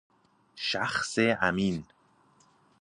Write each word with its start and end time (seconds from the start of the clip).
شخص 0.55 1.17
امین 1.41 1.85